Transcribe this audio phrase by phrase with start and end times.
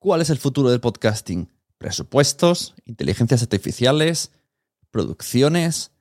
[0.00, 1.50] ¿Cuál es el futuro del podcasting?
[1.76, 4.32] Presupuestos, inteligencias artificiales,
[4.90, 5.92] producciones,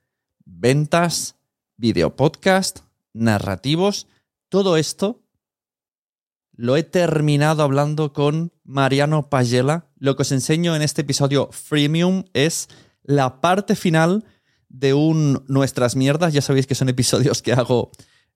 [0.45, 1.35] ventas,
[1.75, 2.79] videopodcast,
[3.11, 4.07] narrativos.
[4.47, 5.21] Todo esto
[6.53, 9.89] lo he terminado hablando con Mariano Pagela.
[9.97, 12.69] Lo que os enseño en este episodio freemium es
[13.03, 14.23] la parte final
[14.69, 16.31] de un Nuestras Mierdas.
[16.31, 17.91] Ya sabéis que son episodios que hago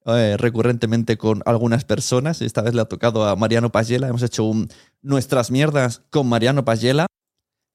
[0.06, 2.42] eh, recurrentemente con algunas personas.
[2.42, 4.08] Esta vez le ha tocado a Mariano Pagela.
[4.08, 4.70] Hemos hecho un
[5.02, 7.07] Nuestras Mierdas con Mariano Pagela,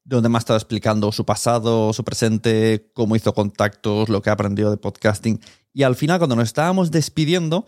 [0.03, 4.33] donde me ha estado explicando su pasado, su presente, cómo hizo contactos, lo que ha
[4.33, 5.39] aprendido de podcasting.
[5.73, 7.65] Y al final, cuando nos estábamos despidiendo,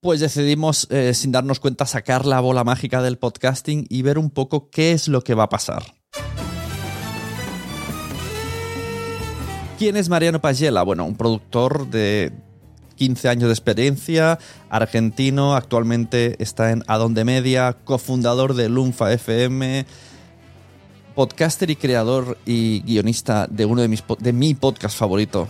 [0.00, 4.30] pues decidimos, eh, sin darnos cuenta, sacar la bola mágica del podcasting y ver un
[4.30, 5.94] poco qué es lo que va a pasar.
[9.78, 10.82] ¿Quién es Mariano Pagela?
[10.82, 12.32] Bueno, un productor de
[13.02, 14.38] 15 años de experiencia,
[14.70, 19.84] argentino, actualmente está en Adonde Media, cofundador de Lunfa FM,
[21.16, 25.48] podcaster y creador y guionista de uno de, mis, de mi podcast favorito,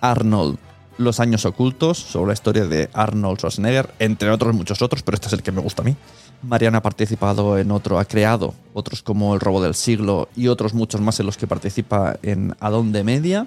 [0.00, 0.56] Arnold.
[0.96, 5.26] Los años ocultos, sobre la historia de Arnold Schwarzenegger, entre otros muchos otros, pero este
[5.26, 5.94] es el que me gusta a mí.
[6.42, 10.72] Mariana ha participado en otro, ha creado otros como El robo del siglo y otros
[10.72, 13.46] muchos más en los que participa en Adonde Media.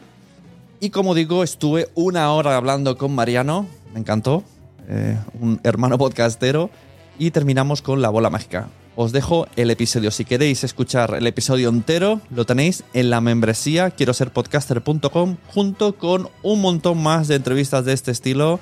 [0.80, 4.44] Y como digo, estuve una hora hablando con Mariano, me encantó,
[4.88, 6.70] eh, un hermano podcastero,
[7.18, 8.68] y terminamos con la bola mágica.
[8.98, 10.12] Os dejo el episodio.
[10.12, 15.98] Si queréis escuchar el episodio entero, lo tenéis en la membresía quiero ser podcaster.com junto
[15.98, 18.60] con un montón más de entrevistas de este estilo,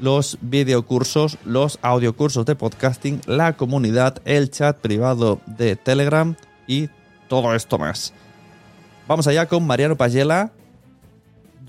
[0.00, 6.34] los videocursos, los audiocursos de podcasting, la comunidad, el chat privado de Telegram
[6.66, 6.88] y
[7.28, 8.12] todo esto más.
[9.06, 10.52] Vamos allá con Mariano Payela,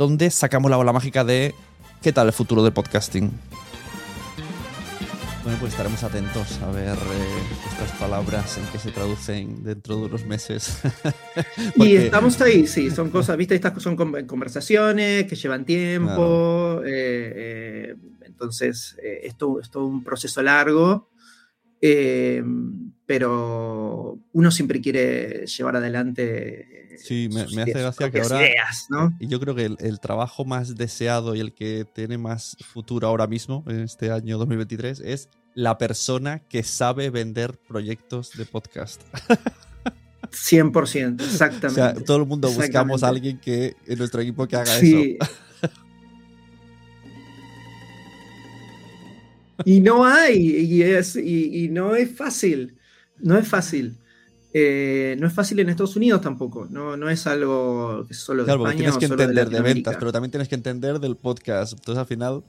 [0.01, 1.53] donde sacamos la bola mágica de
[2.01, 3.29] qué tal el futuro del podcasting.
[5.43, 10.05] Bueno, pues estaremos atentos a ver eh, estas palabras en qué se traducen dentro de
[10.05, 10.81] unos meses.
[11.75, 17.95] Y estamos ahí, sí, son cosas, viste, estas son conversaciones que llevan tiempo, eh, eh,
[18.25, 21.11] entonces esto es todo un proceso largo,
[23.11, 28.39] pero uno siempre quiere llevar adelante Sí, me, hace gracia que ahora.
[29.19, 33.27] Y yo creo que el, trabajo más deseado y el que tiene más futuro ahora
[33.27, 39.01] mismo, en este año 2023, es la persona que sabe vender proyectos de podcast.
[40.31, 41.65] 100%, exactamente.
[41.67, 45.17] O sea, todo el mundo buscamos a alguien que en nuestro equipo que haga sí.
[45.19, 45.31] eso.
[49.63, 52.79] Y no hay, y, es, y no es fácil.
[53.23, 53.97] No es fácil.
[54.53, 58.47] Eh, no es fácil en Estados Unidos tampoco, no, no es algo que solo de
[58.47, 61.71] claro, España tienes que entender de, ventas, pero también tienes que entender del podcast.
[61.71, 62.43] Entonces al final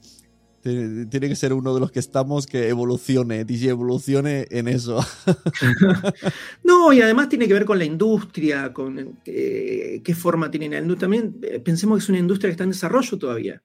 [0.61, 4.99] tiene que ser uno de los que estamos que evolucione, DJ evolucione en eso.
[6.63, 10.79] no, y además tiene que ver con la industria, con eh, qué forma tiene la
[10.79, 11.05] industria.
[11.05, 13.61] También eh, pensemos que es una industria que está en desarrollo todavía.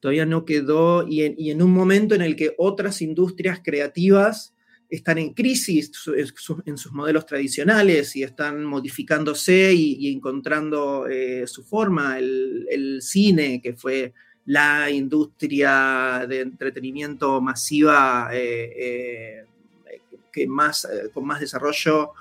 [0.00, 4.53] Todavía no quedó, y y en un momento en el que otras industrias creativas
[4.94, 5.90] están en crisis
[6.64, 12.18] en sus modelos tradicionales y están modificándose y, encontrando eh, su forma.
[12.18, 14.12] El, cine, que fue
[14.46, 19.44] la industria de entretenimiento masiva eh, eh,
[20.32, 22.12] que más, con más desarrollo,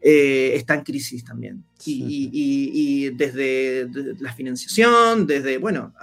[0.00, 1.64] está en crisis también.
[1.84, 3.88] Y, desde
[4.18, 5.94] la financiación, desde, bueno,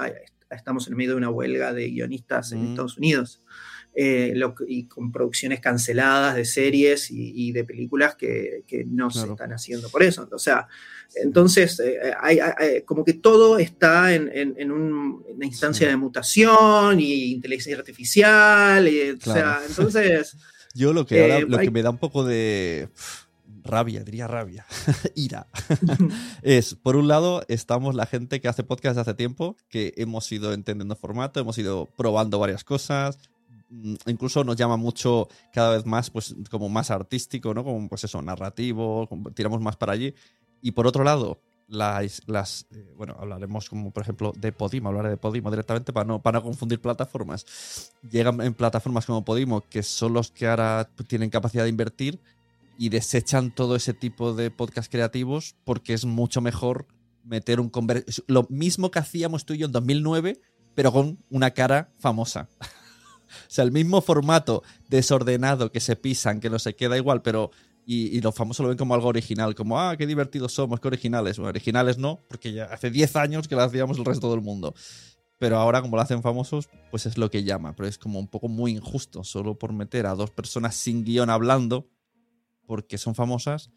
[0.50, 3.41] estamos en medio de una huelga de guionistas en Estados Unidos.
[4.02, 4.34] Eh,
[4.66, 10.04] y con producciones canceladas de series y, de películas que, no se están haciendo por
[10.04, 10.26] eso.
[10.32, 10.70] O sea,
[11.16, 12.40] entonces, eh, hay,
[12.86, 18.88] como que todo está en, una instancia de mutación y inteligencia artificial.
[18.88, 20.38] o sea, entonces...
[20.74, 22.88] Yo lo que, ahora, eh, lo que me da un poco de
[23.66, 24.66] rabia, diría rabia,
[25.14, 25.48] ira,
[26.42, 30.54] es, por un lado, estamos la gente que hace podcast hace tiempo, que hemos ido
[30.54, 33.18] entendiendo formato, hemos ido probando varias cosas,
[34.06, 37.63] incluso nos llama mucho cada vez más, pues como más artístico, ¿no?
[37.63, 40.14] Como pues eso, narrativo, tiramos más para allí.
[40.61, 45.09] Y por otro lado, las, las eh, bueno, hablaremos como por ejemplo de Podimo, hablaré
[45.09, 47.94] de Podimo directamente para no, para no confundir plataformas.
[48.09, 52.20] Llegan en plataformas como Podimo, que son los que ahora tienen capacidad de invertir
[52.78, 56.88] y desechan todo ese tipo de podcast creativos porque es mucho mejor
[57.23, 57.72] meter un
[58.28, 60.40] lo mismo que hacíamos tú y yo en 2009,
[60.76, 62.49] pero con una cara famosa.
[63.47, 67.52] Sea, el mismo formato desordenado que se pisan, que no se queda igual, pero.
[67.86, 71.40] Y, los famosos lo ven como algo original, como, ah, qué divertidos somos, qué originales.
[71.40, 74.76] Originales no, porque ya hace 10 años que lo hacíamos el resto del mundo.
[75.40, 77.76] Pero ahora, como lo hacen famosos, pues es lo que llama.
[77.76, 81.32] Pero es como un poco muy injusto, solo por meter a dos personas sin guion
[81.32, 81.90] hablando,
[82.68, 83.72] porque son famosas,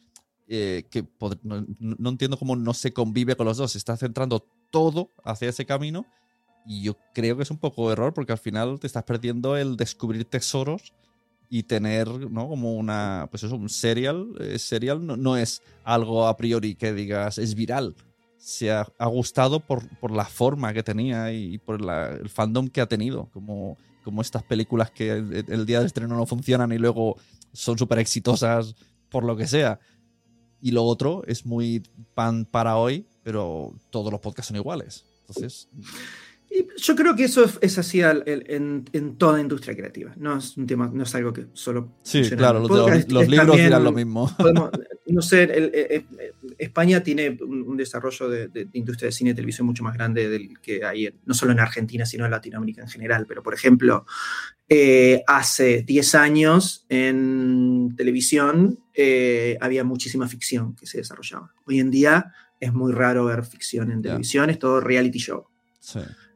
[0.48, 1.06] eh, que
[1.42, 3.72] no, entiendo cómo no se convive con los dos.
[3.72, 6.04] Se está centrando todo hacia ese camino
[6.66, 9.76] y yo creo que es un poco error porque al final te estás perdiendo el
[9.76, 10.92] descubrir tesoros
[11.48, 12.48] y tener, ¿no?
[12.48, 14.28] Como una, pues eso, un serial.
[14.40, 17.94] Eh, serial no, es algo a priori que digas es viral.
[18.38, 22.86] Se ha, gustado por, por, la forma que tenía y por el fandom que ha
[22.86, 23.28] tenido.
[23.32, 27.16] Como, como estas películas que el, día del estreno no funcionan y luego
[27.52, 28.74] son súper exitosas
[29.10, 29.78] por lo que sea.
[30.60, 31.82] Y lo otro es muy
[32.14, 35.04] pan para hoy, pero todos los podcasts son iguales.
[35.20, 35.68] Entonces.
[36.76, 40.12] Yo creo que eso es, así en, toda industria creativa.
[40.16, 41.92] No es un tema, no es algo que solo.
[42.02, 44.30] Sí, claro, los, libros dirán lo mismo.
[45.06, 46.04] no sé,
[46.58, 50.84] España tiene un, desarrollo de, industria de cine y televisión mucho más grande del que
[50.84, 53.26] hay, no solo en Argentina, sino en Latinoamérica en general.
[53.26, 54.04] Pero, por ejemplo,
[54.68, 61.52] eh, hace 10 años en televisión eh, había muchísima ficción que se desarrollaba.
[61.66, 65.46] Hoy en día es muy raro ver ficción en televisión, es todo reality show.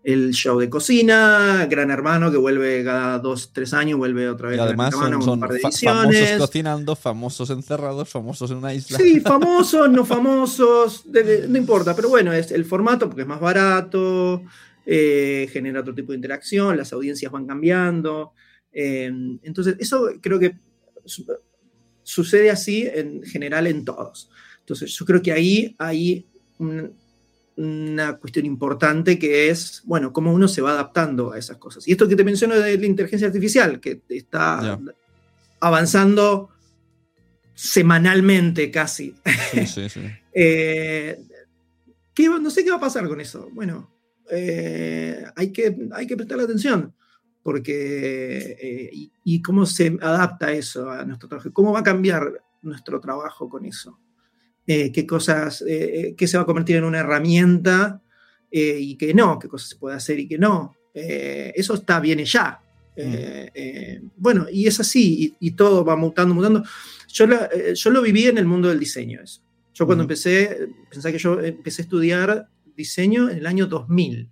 [0.07, 4.59] El show de cocina, Gran Hermano, que vuelve cada dos, tres años, vuelve otra vez.
[4.59, 8.99] Y además son, famosos cocinando, famosos encerrados, famosos en una isla.
[8.99, 14.45] Sí, famosos, no famosos, no importa, pero bueno, es el formato porque es más barato,
[14.87, 18.33] eh, genera otro tipo de interacción, las audiencias van cambiando.
[18.73, 19.11] Eh,
[19.43, 20.57] entonces, eso creo que
[22.05, 24.31] sucede así en general en todos.
[24.61, 26.29] Entonces, yo creo que ahí hay
[27.57, 31.87] una cuestión importante que es, bueno, cómo uno se va adaptando a esas cosas.
[31.89, 34.79] Y esto que te menciono de la inteligencia artificial, que está
[35.61, 36.51] avanzando
[37.55, 39.15] semanalmente casi.
[39.53, 40.01] Sí, sí,
[40.33, 41.19] eh,
[42.41, 43.49] no sé qué va a pasar con eso.
[43.53, 43.91] Bueno,
[44.31, 46.95] eh, hay, que, hay que prestarle atención
[47.47, 48.91] porque eh,
[49.23, 53.65] y, cómo se adapta eso a nuestro trabajo, cómo va a cambiar nuestro trabajo con
[53.65, 54.01] eso,
[54.67, 58.03] eh, qué cosas, eh, qué se va a convertir en una herramienta
[58.51, 60.75] y qué no, qué cosas se puede hacer y qué no.
[60.95, 62.63] eso está bien ya.
[62.97, 64.09] Mm.
[64.17, 66.63] bueno, y es así, y, todo va mutando, mutando.
[67.09, 67.27] Yo,
[67.75, 69.43] yo lo viví en el mundo del diseño, eso.
[69.75, 74.31] Yo cuando empecé, pensé que yo empecé a estudiar diseño en el año 2000.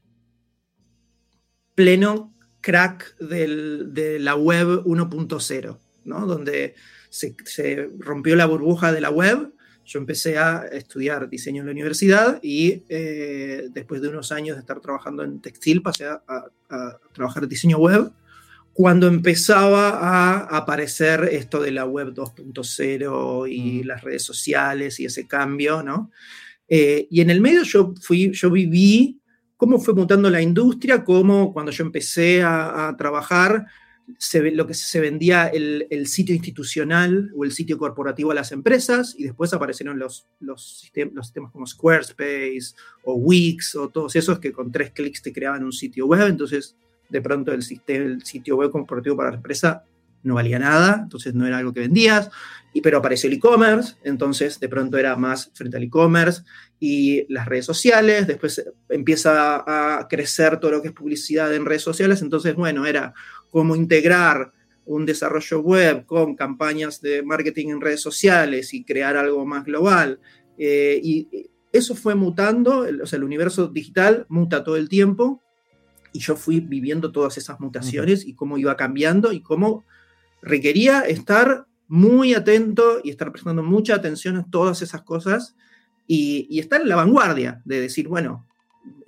[1.74, 2.34] Pleno
[2.64, 6.26] crack de la web 1.0, ¿no?
[6.26, 6.74] donde
[7.10, 9.52] se, rompió la burbuja de la web.
[9.84, 14.60] Yo empecé a estudiar diseño en la universidad y eh, después de unos años de
[14.60, 16.20] estar trabajando en textil pasé a,
[17.12, 18.10] trabajar en diseño web
[18.72, 23.86] cuando empezaba a aparecer esto de la web 2.0 y mm.
[23.86, 26.10] las redes sociales y ese cambio, ¿no?
[26.68, 29.20] Eh, y en el medio yo, fui, yo viví
[29.56, 33.66] cómo fue mutando la industria, cómo cuando yo empecé a, trabajar,
[34.18, 39.14] se, lo que se vendía el, sitio institucional o el sitio corporativo a las empresas
[39.16, 42.74] y después aparecieron los, los, sistemas como Squarespace
[43.04, 46.76] o Wix o todos esos que con tres clics te creaban un sitio web, entonces
[47.08, 49.84] de pronto el, el sitio web corporativo para la empresa
[50.24, 52.30] no valía nada, entonces no era algo que vendías,
[52.72, 56.42] y, pero apareció el e-commerce, entonces de pronto era más frente al e-commerce
[56.80, 61.82] y las redes sociales, después empieza a crecer todo lo que es publicidad en redes
[61.82, 63.14] sociales, entonces bueno, era
[63.54, 64.52] cómo integrar
[64.84, 70.18] un desarrollo web con campañas de marketing en redes sociales y crear algo más global.
[70.58, 71.28] Eh, y
[71.72, 75.40] eso fue mutando, o sea, el universo digital muta todo el tiempo
[76.12, 79.84] y yo fui viviendo todas esas mutaciones y cómo iba cambiando y cómo
[80.42, 85.54] requería estar muy atento y estar prestando mucha atención a todas esas cosas
[86.08, 88.48] y, estar en la vanguardia de decir, bueno,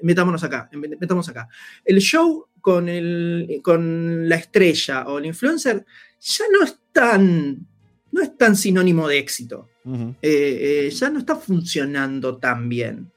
[0.03, 1.49] metámonos acá, metámonos acá.
[1.85, 5.85] El show con, el, con la estrella o el influencer
[6.21, 7.67] ya no es tan,
[8.13, 9.69] no es tan sinónimo de éxito.
[9.87, 13.11] Eh, eh, ya no está funcionando tan bien.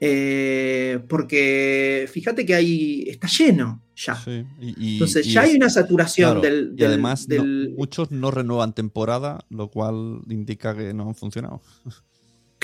[0.00, 4.22] Eh, porque fíjate que ahí está lleno ya.
[4.60, 7.26] Entonces ya hay una saturación del, Y además
[7.76, 11.62] muchos no renuevan temporada, lo cual indica que no han funcionado.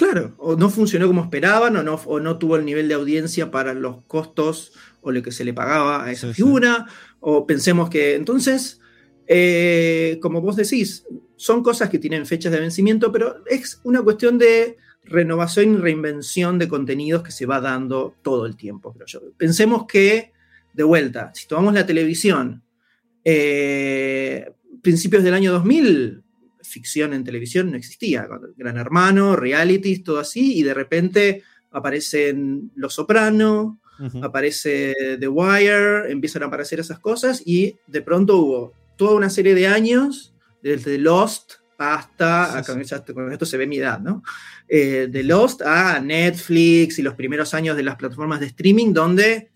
[0.01, 3.51] Claro, o no funcionó como esperaban, o no, o no tuvo el nivel de audiencia
[3.51, 6.87] para los costos o lo que se le pagaba a esa figura,
[7.21, 8.81] o pensemos que entonces,
[9.27, 11.05] eh, como vos decís,
[11.37, 16.59] son cosas que tienen fechas de vencimiento, pero es una cuestión de renovación y reinvención
[16.59, 19.21] de contenidos que se va dando todo el tiempo, creo yo.
[19.37, 20.33] Pensemos que,
[20.73, 22.63] de vuelta, si tomamos la televisión,
[23.23, 26.23] eh, principios del año 2000,
[26.71, 32.95] ficción en televisión no existía, Gran Hermano, realities, todo así, y de repente aparecen Los
[32.95, 33.81] Soprano,
[34.23, 39.55] aparece The Wire, empiezan a aparecer esas cosas, y de pronto hubo toda una serie
[39.55, 42.83] de años, desde Lost hasta, con,
[43.33, 44.23] esto se ve mi edad, ¿no?
[44.69, 49.51] Eh, de Lost a Netflix y los primeros años de las plataformas de streaming, donde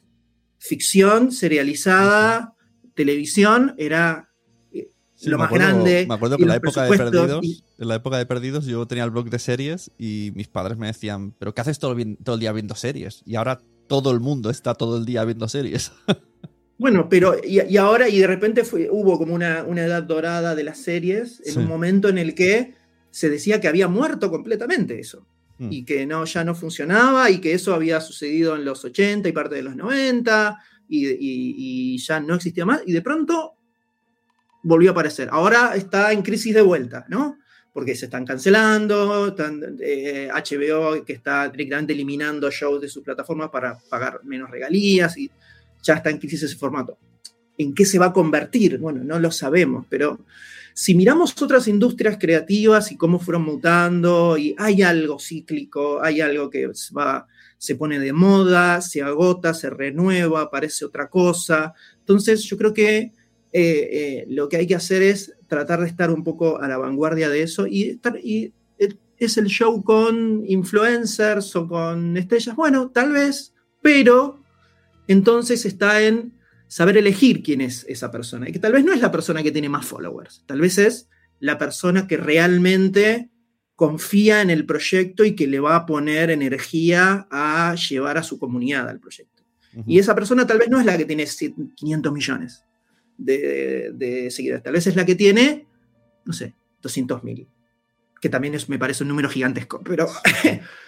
[0.58, 2.54] ficción serializada,
[2.94, 4.30] televisión, era
[5.22, 6.06] eh, lo más grande.
[6.08, 7.44] Me acuerdo que en la época de Perdidos,
[7.78, 10.86] en la época de Perdidos, yo tenía el blog de series y mis padres me
[10.86, 13.22] decían, ¿pero qué haces todo, todo el día viendo series?
[13.24, 15.92] Y ahora todo el mundo está todo el día viendo series.
[16.76, 20.78] Bueno, pero y, ahora, y de repente fue, hubo como una, edad dorada de las
[20.78, 22.74] series, en un momento en el que
[23.10, 25.26] se decía que había muerto completamente eso.
[25.58, 25.72] Mm.
[25.72, 29.32] Y que no, ya no funcionaba, y que eso había sucedido en los 80 y
[29.32, 33.54] parte de los 90, y, ya no existía más, y de pronto
[34.64, 35.28] volvió a aparecer.
[35.30, 37.38] Ahora está en crisis de vuelta, ¿no?
[37.72, 43.50] Porque se están cancelando, están, HBO eh, que está directamente eliminando shows de su plataforma
[43.50, 45.30] para pagar menos regalías, y
[45.82, 46.98] ya está en crisis ese formato.
[47.56, 48.78] ¿En qué se va a convertir?
[48.78, 50.20] Bueno, no lo sabemos, pero
[50.72, 56.50] si miramos otras industrias creativas y cómo fueron mutando, y hay algo cíclico, hay algo
[56.50, 57.26] que va,
[57.58, 61.74] se pone de moda, se agota, se renueva, aparece otra cosa.
[62.00, 63.12] Entonces, yo creo que
[63.56, 66.76] eh, eh, lo que hay que hacer es tratar de estar un poco a la
[66.76, 68.52] vanguardia de eso y, y
[69.16, 72.56] es el show con influencers o con estrellas.
[72.56, 74.42] Bueno, tal vez, pero
[75.06, 76.34] entonces está en
[76.66, 78.48] saber elegir quién es esa persona.
[78.48, 81.08] Y que tal vez no es la persona que tiene más followers, tal vez es
[81.38, 83.30] la persona que realmente
[83.76, 88.40] confía en el proyecto y que le va a poner energía a llevar a su
[88.40, 89.44] comunidad al proyecto.
[89.86, 91.24] Y esa persona tal vez no es la que tiene
[91.76, 92.64] 500 millones
[93.16, 95.66] de, seguidores, tal vez es la que tiene,
[96.24, 97.48] no sé, 200 mil,
[98.20, 100.08] que también es, me parece un número gigantesco, pero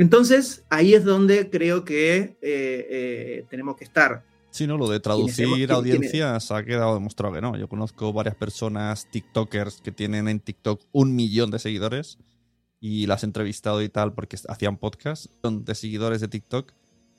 [0.00, 4.24] Entonces, ahí es donde creo que eh, eh, tenemos que estar.
[4.50, 7.54] Sí, no, lo de traducir audiencias ha quedado demostrado que no.
[7.56, 12.16] Yo conozco varias personas, TikTokers, que tienen en TikTok un millón de seguidores
[12.80, 16.72] y las he entrevistado y tal porque hacían podcast de seguidores de TikTok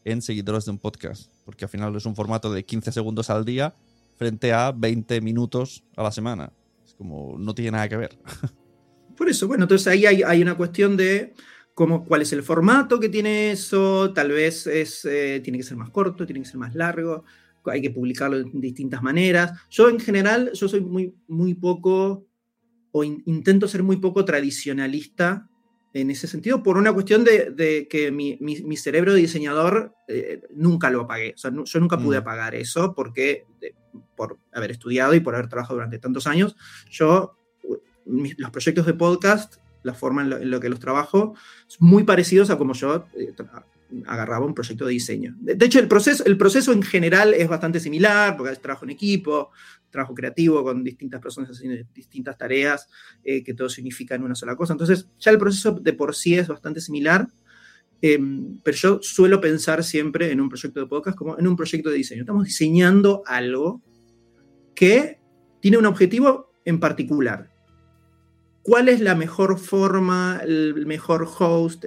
[0.03, 1.31] en seguidores de un podcast.
[1.45, 3.75] Porque al final es un formato de 15 segundos al día
[4.15, 6.51] frente a 20 minutos a la semana.
[6.85, 8.17] Es como, no tiene nada que ver.
[9.17, 11.33] Por eso, bueno, entonces ahí hay una cuestión de
[11.73, 15.89] cuál es el formato que tiene eso, tal vez es, eh, tiene que ser más
[15.89, 17.23] corto, tiene que ser más largo,
[17.65, 19.53] hay que publicarlo de distintas maneras.
[19.69, 22.27] Yo en general, yo soy muy, muy poco,
[22.91, 25.49] o intento ser muy poco tradicionalista
[25.93, 31.01] en ese sentido, por una cuestión de, que mi, cerebro de diseñador eh, nunca lo
[31.01, 31.33] apagué.
[31.35, 32.21] O sea, yo nunca pude mm.
[32.21, 33.45] apagar eso porque,
[34.15, 36.55] por haber estudiado y por haber trabajado durante tantos años,
[36.89, 37.35] yo,
[38.05, 41.35] los proyectos de podcast la forma en lo, que los trabajo,
[41.79, 43.33] muy parecidos a como yo eh,
[44.05, 45.35] agarraba un proyecto de diseño.
[45.39, 49.51] De, hecho, el proceso, el proceso en general es bastante similar, porque trabajo en equipo,
[49.91, 52.87] trabajo creativo con distintas personas haciendo distintas tareas,
[53.23, 54.73] eh, que todo significa en una sola cosa.
[54.73, 57.27] Entonces, ya el proceso de por sí es bastante similar,
[58.01, 61.89] em, pero yo suelo pensar siempre en un proyecto de podcast como en un proyecto
[61.89, 62.21] de diseño.
[62.21, 63.81] Estamos diseñando algo
[64.73, 65.19] que
[65.59, 67.51] tiene un objetivo en particular
[68.63, 71.85] cuál es la mejor forma, el mejor host,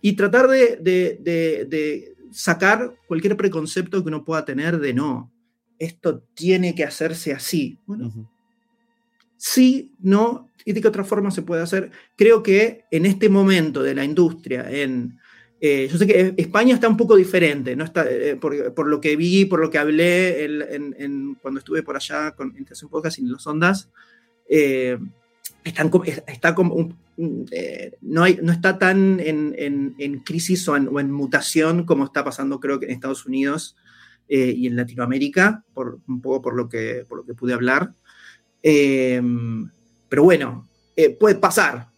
[0.00, 5.32] y tratar de, sacar cualquier preconcepto que uno pueda tener de no,
[5.78, 7.78] esto tiene que hacerse así.
[7.86, 8.12] Bueno,
[9.36, 11.90] sí, no, y de qué otra forma se puede hacer.
[12.16, 15.18] Creo que en este momento de la industria, en,
[15.60, 17.84] eh, yo sé que España está un poco diferente, ¿no?
[17.84, 22.32] Está, eh, por, lo que vi, por lo que hablé en, cuando estuve por allá
[22.32, 23.90] con, en un Podcast y en los Ondas.
[24.48, 24.98] Eh,
[25.64, 26.96] está como
[27.50, 32.78] eh, no, hay, no, está tan en, crisis o en, mutación como está pasando creo
[32.78, 33.74] que en Estados Unidos
[34.28, 37.92] eh, y en Latinoamérica, por, un poco por lo que, por lo que pude hablar.
[38.62, 39.68] Em,
[40.08, 41.88] pero bueno, eh, puede pasar.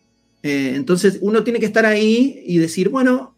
[0.42, 3.36] entonces uno tiene que estar ahí y decir, bueno,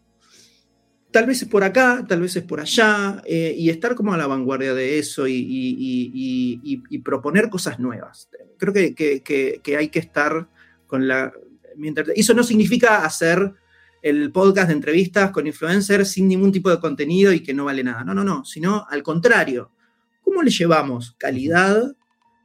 [1.11, 4.27] tal vez es por acá, tal vez es por allá, y estar como a la
[4.27, 8.29] vanguardia de eso y, y proponer cosas nuevas
[8.61, 10.47] creo que, hay que estar
[10.85, 11.33] con la...
[11.75, 13.53] Mientras, eso no significa hacer
[14.01, 17.83] el podcast de entrevistas con influencers sin ningún tipo de contenido y que no vale
[17.83, 18.03] nada.
[18.03, 19.71] No, no, no, sino al contrario.
[20.23, 21.95] ¿Cómo le llevamos calidad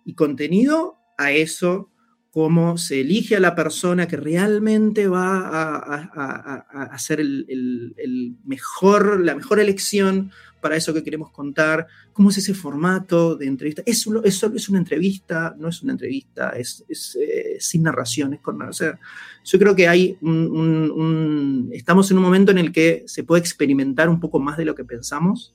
[0.04, 1.90] y contenido a eso?
[2.36, 9.58] ¿Cómo se elige a la persona que realmente va a, hacer el, mejor, la mejor
[9.58, 13.82] elección para eso que queremos contar, cómo es ese formato de entrevista.
[13.86, 15.56] ¿Es, es, es una entrevista?
[15.58, 16.50] ¿No es una entrevista?
[16.50, 16.84] ¿Es,
[17.18, 18.40] eh, sin narraciones?
[18.40, 19.00] Con, o sea,
[19.42, 24.10] yo creo que hay un, estamos en un momento en el que se puede experimentar
[24.10, 25.54] un poco más de lo que pensamos,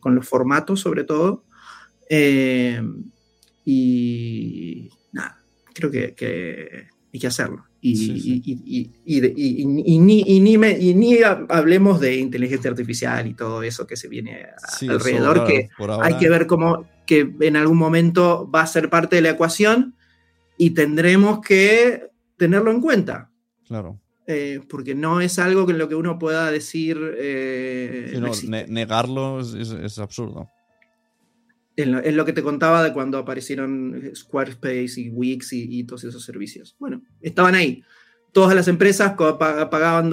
[0.00, 1.44] con los formatos sobre todo.
[2.08, 2.80] Eh,
[3.66, 4.90] y
[5.74, 7.66] creo que, hay que hacerlo.
[7.80, 8.88] Y,
[10.00, 11.18] ni,
[11.50, 14.46] hablemos de inteligencia artificial y todo eso que se viene
[14.88, 15.68] alrededor, que
[16.00, 19.94] hay que ver cómo que en algún momento va a ser parte de la ecuación
[20.56, 23.30] y tendremos que tenerlo en cuenta.
[23.66, 24.00] Claro.
[24.26, 26.98] Eh, porque no es algo que lo que uno pueda decir.
[27.18, 28.18] Eh,
[28.68, 30.48] negarlo es, absurdo.
[31.76, 36.76] Es lo, que te contaba de cuando aparecieron Squarespace y Wix y, todos esos servicios.
[36.78, 37.82] Bueno, estaban ahí.
[38.32, 40.10] Todas las empresas pagaban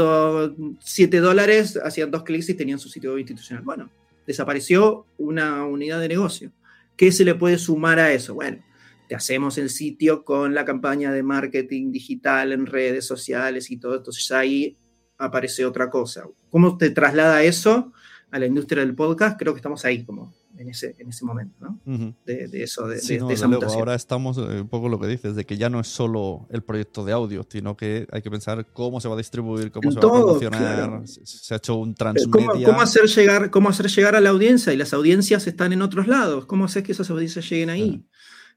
[0.79, 3.63] 7 dólares, hacían dos clics y tenían su sitio institucional.
[3.63, 3.91] Bueno,
[4.25, 6.51] desapareció una unidad de negocio.
[6.95, 8.33] ¿Qué se le puede sumar a eso?
[8.33, 8.63] Bueno,
[9.07, 13.97] te hacemos el sitio con la campaña de marketing digital en redes sociales y todo.
[13.97, 14.77] Entonces ahí
[15.17, 16.25] aparece otra cosa.
[16.49, 17.91] ¿Cómo te traslada eso
[18.31, 19.37] a la industria del podcast?
[19.37, 21.79] Creo que estamos ahí como en ese, en ese momento, ¿no?
[22.25, 25.69] de, eso, de, esa Ahora estamos eh, un poco lo que dices, de que ya
[25.69, 29.15] no es solo el proyecto de audio, sino que hay que pensar cómo se va
[29.15, 31.01] a distribuir, cómo se va a promocionar.
[31.05, 32.67] Se ha hecho un transmedia.
[32.67, 34.73] ¿Cómo, hacer llegar, ¿Cómo hacer llegar a la audiencia?
[34.73, 36.45] Y las audiencias están en otros lados.
[36.45, 38.05] ¿Cómo hacer que esas audiencias lleguen ahí?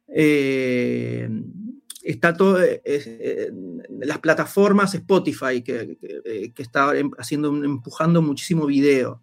[0.09, 1.28] Eh,
[2.02, 3.50] está todo, eh, eh,
[4.00, 5.97] las plataformas Spotify que,
[6.54, 9.23] que, está em, haciendo, empujando muchísimo video.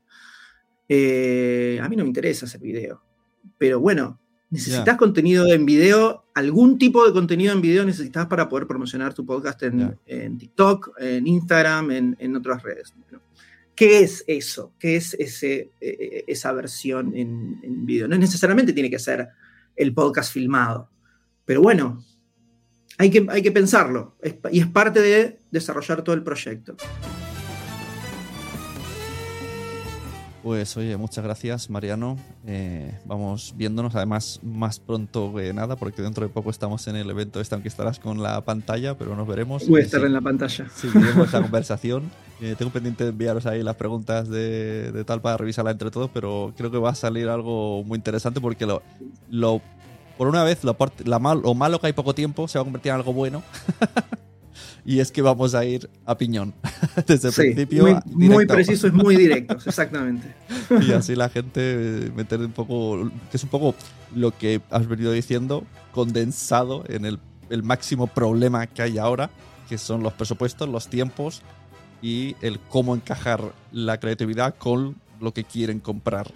[1.81, 3.03] A mí no me interesa hacer video,
[3.57, 4.19] pero bueno,
[4.49, 9.25] necesitas contenido en video, algún tipo de contenido en video necesitas para poder promocionar tu
[9.25, 12.93] podcast en, TikTok, en Instagram, en, otras redes.
[13.75, 14.73] ¿Qué es eso?
[14.77, 18.07] ¿Qué es ese, esa versión en, en video?
[18.07, 19.29] No necesariamente tiene que ser
[19.75, 20.89] el podcast filmado.
[21.45, 22.03] Pero bueno,
[22.97, 24.15] hay que, hay que pensarlo
[24.51, 26.75] y es parte de desarrollar todo el proyecto.
[30.43, 32.17] Pues oye, muchas gracias Mariano.
[32.47, 37.09] Eh, vamos viéndonos además más pronto que nada, porque dentro de poco estamos en el
[37.09, 39.67] evento este, aunque estarás con la pantalla, pero nos veremos.
[39.67, 40.67] Voy a estar en la pantalla.
[40.75, 42.09] Seguiremos esta conversación.
[42.41, 46.53] Eh, tengo pendiente de enviaros ahí las preguntas de, tal para revisarla entre todos, pero
[46.57, 48.81] creo que va a salir algo muy interesante porque lo,
[49.29, 49.61] lo
[50.17, 50.75] por una vez, lo,
[51.05, 53.43] la mal, lo malo que hay poco tiempo se va a convertir en algo bueno.
[54.85, 56.53] y es que vamos a ir a piñón.
[57.07, 58.01] Desde el principio.
[58.05, 60.33] Muy, muy preciso y muy directo, exactamente.
[60.81, 63.75] y así la gente meter un poco, que es un poco
[64.15, 67.19] lo que has venido diciendo, condensado en el,
[67.49, 69.29] el máximo problema que hay ahora,
[69.69, 71.41] que son los presupuestos, los tiempos
[72.01, 76.31] y el cómo encajar la creatividad con lo que quieren comprar.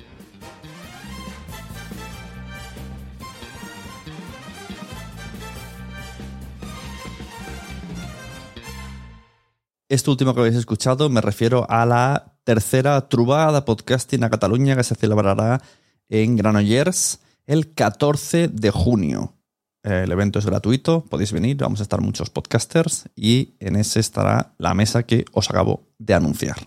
[9.96, 14.84] Esto último que habéis escuchado me refiero a la tercera trubada podcasting a Cataluña que
[14.84, 15.62] se celebrará
[16.10, 19.36] en Granollers el 14 de junio.
[19.84, 24.54] El evento es gratuito, podéis venir, vamos a estar muchos podcasters y en ese estará
[24.58, 26.58] la mesa que os acabo de anunciar.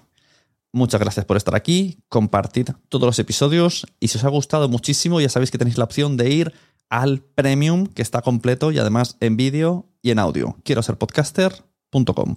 [0.72, 5.20] Muchas gracias por estar aquí, compartid todos los episodios y si os ha gustado muchísimo
[5.20, 6.54] ya sabéis que tenéis la opción de ir
[6.88, 10.56] al premium que está completo y además en vídeo y en audio.
[10.64, 12.36] Quiero ser podcaster.com.